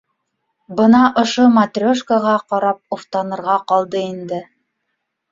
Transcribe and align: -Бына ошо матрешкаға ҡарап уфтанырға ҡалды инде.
-Бына 0.77 1.01
ошо 1.23 1.43
матрешкаға 1.57 2.33
ҡарап 2.53 2.97
уфтанырға 2.97 3.59
ҡалды 3.73 4.01
инде. 4.07 4.41